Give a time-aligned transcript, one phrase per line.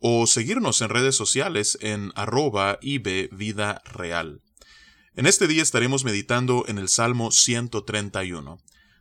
[0.00, 4.40] o seguirnos en redes sociales en arroba Vida Real.
[5.14, 8.58] En este día estaremos meditando en el Salmo 131.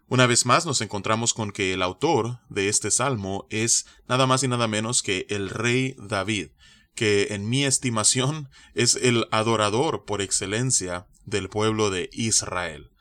[0.07, 4.43] Una vez más nos encontramos con que el autor de este salmo es nada más
[4.43, 6.49] y nada menos que el rey David,
[6.93, 12.91] que en mi estimación es el adorador por excelencia del pueblo de Israel.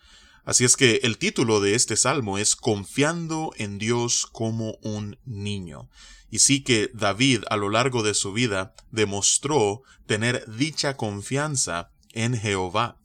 [0.45, 5.89] Así es que el título de este salmo es Confiando en Dios como un niño.
[6.31, 12.37] Y sí que David a lo largo de su vida demostró tener dicha confianza en
[12.37, 12.99] Jehová.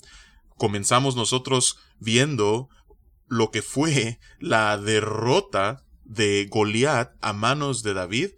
[0.57, 2.69] Comenzamos nosotros viendo
[3.27, 8.31] lo que fue la derrota de Goliat a manos de David,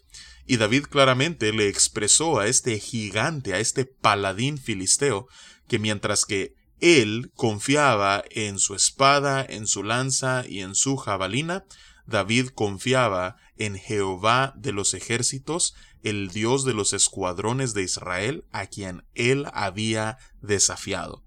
[0.45, 5.27] y David claramente le expresó a este gigante, a este paladín filisteo,
[5.67, 11.63] que mientras que él confiaba en su espada, en su lanza y en su jabalina,
[12.07, 18.65] David confiaba en Jehová de los ejércitos, el Dios de los escuadrones de Israel, a
[18.65, 21.23] quien él había desafiado.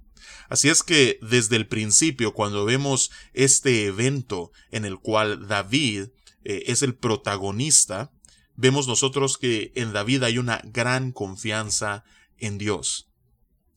[0.49, 6.09] Así es que desde el principio, cuando vemos este evento en el cual David
[6.45, 8.11] eh, es el protagonista,
[8.57, 12.05] vemos nosotros que en David hay una gran confianza
[12.39, 13.09] en Dios.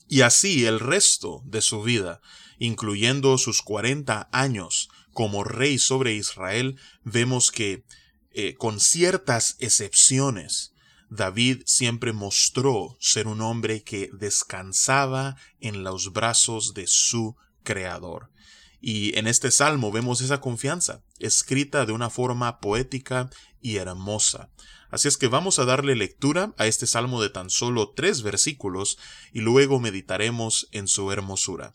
[0.07, 2.21] Y así el resto de su vida,
[2.59, 7.83] incluyendo sus cuarenta años como rey sobre Israel, vemos que,
[8.31, 10.73] eh, con ciertas excepciones,
[11.09, 17.35] David siempre mostró ser un hombre que descansaba en los brazos de su
[17.67, 18.31] Creador.
[18.79, 24.49] Y en este salmo vemos esa confianza, escrita de una forma poética y hermosa.
[24.89, 28.97] Así es que vamos a darle lectura a este salmo de tan solo tres versículos
[29.33, 31.73] y luego meditaremos en su hermosura.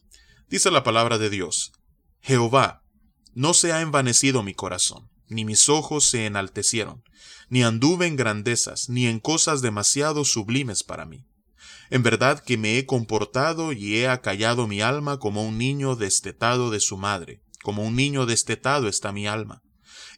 [0.49, 1.73] Dice la palabra de Dios,
[2.23, 2.85] Jehová,
[3.35, 7.03] no se ha envanecido mi corazón, ni mis ojos se enaltecieron,
[7.51, 11.27] ni anduve en grandezas, ni en cosas demasiado sublimes para mí.
[11.91, 16.71] En verdad que me he comportado y he acallado mi alma como un niño destetado
[16.71, 19.63] de su madre, como un niño destetado está mi alma.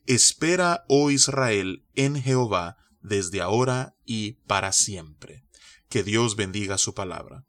[0.07, 5.45] Espera, oh Israel, en Jehová, desde ahora y para siempre.
[5.89, 7.45] Que Dios bendiga su palabra.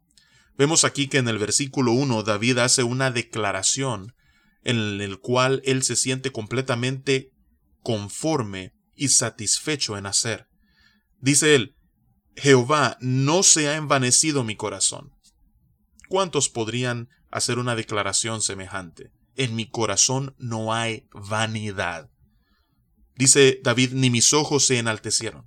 [0.56, 4.14] Vemos aquí que en el versículo 1 David hace una declaración
[4.62, 7.30] en el cual él se siente completamente
[7.82, 10.48] conforme y satisfecho en hacer.
[11.20, 11.75] Dice él,
[12.36, 15.12] Jehová, no se ha envanecido mi corazón.
[16.08, 19.10] ¿Cuántos podrían hacer una declaración semejante?
[19.36, 22.10] En mi corazón no hay vanidad.
[23.16, 25.46] Dice David, ni mis ojos se enaltecieron.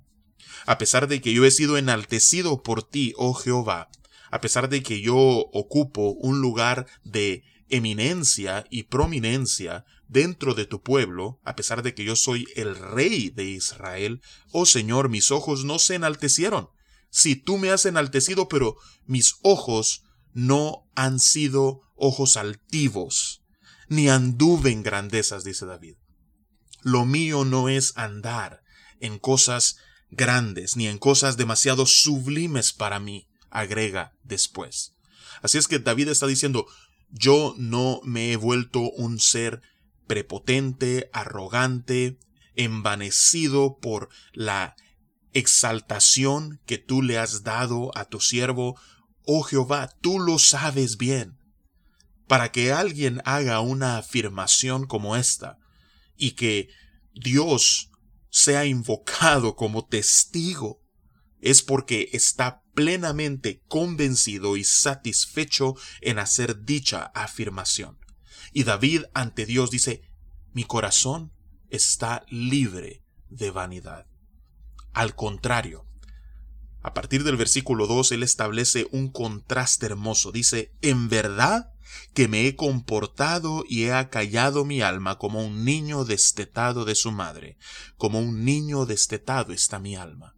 [0.66, 3.88] A pesar de que yo he sido enaltecido por ti, oh Jehová,
[4.30, 10.82] a pesar de que yo ocupo un lugar de eminencia y prominencia dentro de tu
[10.82, 15.64] pueblo, a pesar de que yo soy el rey de Israel, oh Señor, mis ojos
[15.64, 16.68] no se enaltecieron.
[17.10, 23.42] Si tú me has enaltecido, pero mis ojos no han sido ojos altivos,
[23.88, 25.96] ni anduve en grandezas, dice David.
[26.82, 28.62] Lo mío no es andar
[29.00, 29.76] en cosas
[30.10, 34.94] grandes, ni en cosas demasiado sublimes para mí, agrega después.
[35.42, 36.66] Así es que David está diciendo,
[37.10, 39.62] yo no me he vuelto un ser
[40.06, 42.18] prepotente, arrogante,
[42.54, 44.76] envanecido por la
[45.32, 48.78] exaltación que tú le has dado a tu siervo.
[49.24, 51.38] Oh Jehová, tú lo sabes bien.
[52.26, 55.58] Para que alguien haga una afirmación como esta
[56.16, 56.68] y que
[57.14, 57.90] Dios
[58.30, 60.80] sea invocado como testigo,
[61.40, 67.98] es porque está plenamente convencido y satisfecho en hacer dicha afirmación.
[68.52, 70.02] Y David ante Dios dice,
[70.52, 71.32] mi corazón
[71.68, 74.06] está libre de vanidad.
[74.92, 75.86] Al contrario,
[76.82, 80.32] a partir del versículo 2 él establece un contraste hermoso.
[80.32, 81.72] Dice, en verdad
[82.14, 87.10] que me he comportado y he acallado mi alma como un niño destetado de su
[87.10, 87.58] madre,
[87.96, 90.34] como un niño destetado está mi alma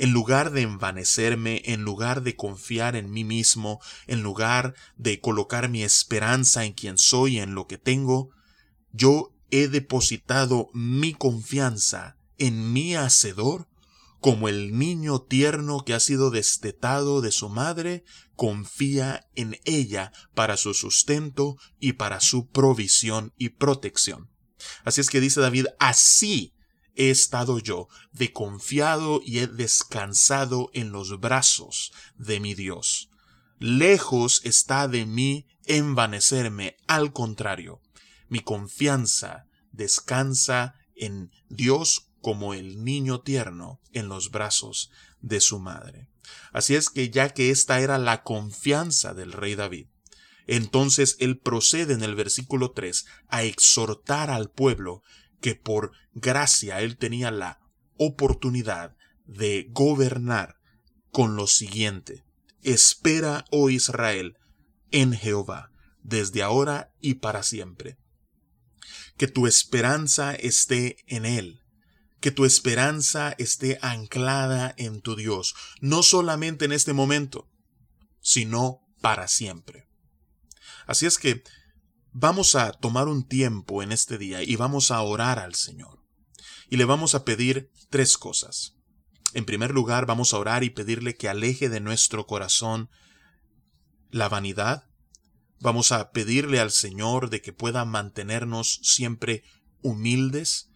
[0.00, 5.68] en lugar de envanecerme, en lugar de confiar en mí mismo, en lugar de colocar
[5.68, 8.30] mi esperanza en quien soy, en lo que tengo,
[8.92, 13.68] yo he depositado mi confianza en mi Hacedor
[14.20, 18.04] como el niño tierno que ha sido destetado de su madre,
[18.36, 24.30] confía en ella para su sustento y para su provisión y protección.
[24.84, 26.54] Así es que dice David, así
[26.94, 33.08] he estado yo, de confiado y he descansado en los brazos de mi Dios.
[33.58, 37.80] Lejos está de mí envanecerme, al contrario,
[38.28, 44.90] mi confianza descansa en Dios como el niño tierno en los brazos
[45.20, 46.08] de su madre.
[46.52, 49.86] Así es que ya que esta era la confianza del rey David,
[50.46, 55.02] entonces él procede en el versículo 3 a exhortar al pueblo
[55.40, 57.60] que por gracia él tenía la
[57.96, 58.96] oportunidad
[59.26, 60.56] de gobernar
[61.10, 62.24] con lo siguiente.
[62.62, 64.36] Espera, oh Israel,
[64.90, 65.70] en Jehová,
[66.02, 67.96] desde ahora y para siempre.
[69.16, 71.59] Que tu esperanza esté en Él,
[72.20, 77.48] que tu esperanza esté anclada en tu Dios, no solamente en este momento,
[78.20, 79.88] sino para siempre.
[80.86, 81.42] Así es que
[82.12, 86.04] vamos a tomar un tiempo en este día y vamos a orar al Señor.
[86.68, 88.76] Y le vamos a pedir tres cosas.
[89.32, 92.90] En primer lugar, vamos a orar y pedirle que aleje de nuestro corazón
[94.10, 94.88] la vanidad.
[95.60, 99.44] Vamos a pedirle al Señor de que pueda mantenernos siempre
[99.82, 100.69] humildes.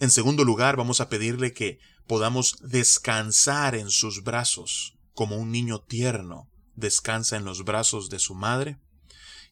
[0.00, 5.80] En segundo lugar, vamos a pedirle que podamos descansar en sus brazos, como un niño
[5.80, 8.78] tierno descansa en los brazos de su madre.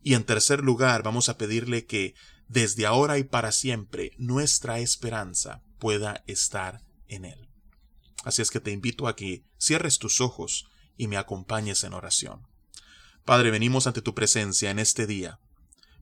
[0.03, 2.15] Y en tercer lugar, vamos a pedirle que
[2.49, 7.49] desde ahora y para siempre nuestra esperanza pueda estar en Él.
[8.25, 10.67] Así es que te invito a que cierres tus ojos
[10.97, 12.47] y me acompañes en oración.
[13.25, 15.39] Padre, venimos ante tu presencia en este día,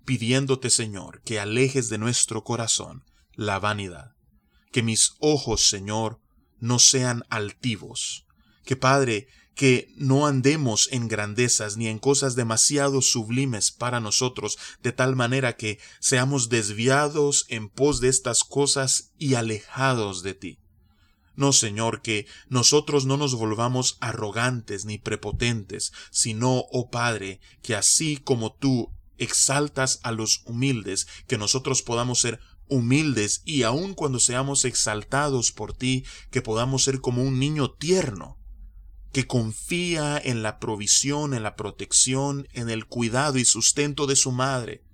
[0.05, 3.05] pidiéndote, Señor, que alejes de nuestro corazón
[3.35, 4.16] la vanidad,
[4.73, 6.21] que mis ojos, Señor,
[6.59, 8.27] no sean altivos,
[8.65, 14.93] que Padre, que no andemos en grandezas ni en cosas demasiado sublimes para nosotros, de
[14.93, 20.59] tal manera que seamos desviados en pos de estas cosas y alejados de ti.
[21.37, 28.19] No, Señor, que nosotros no nos volvamos arrogantes ni prepotentes, sino, oh Padre, que así
[28.19, 34.65] como tú exaltas a los humildes, que nosotros podamos ser humildes y aun cuando seamos
[34.65, 38.39] exaltados por ti, que podamos ser como un niño tierno,
[39.13, 44.33] que confía en la provisión, en la protección, en el cuidado y sustento de su
[44.33, 44.85] madre.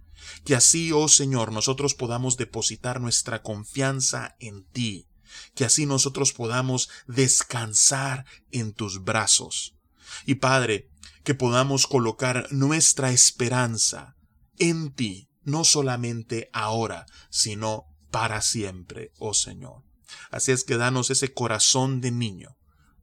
[0.45, 5.09] Que así, oh Señor, nosotros podamos depositar nuestra confianza en ti.
[5.55, 9.75] Que así nosotros podamos descansar en tus brazos.
[10.27, 10.89] Y Padre,
[11.25, 14.17] que podamos colocar nuestra esperanza
[14.59, 19.83] en ti, no solamente ahora, sino para siempre, oh Señor.
[20.31, 22.57] Así es que danos ese corazón de niño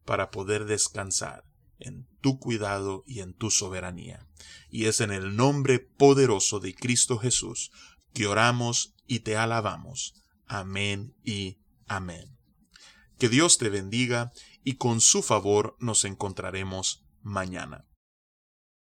[0.06, 1.44] para poder descansar
[1.80, 4.28] en tu cuidado y en tu soberanía.
[4.70, 7.72] Y es en el nombre poderoso de Cristo Jesús
[8.14, 10.14] que oramos y te alabamos.
[10.46, 12.38] Amén y amén.
[13.18, 14.32] Que Dios te bendiga
[14.64, 17.89] y con su favor nos encontraremos mañana.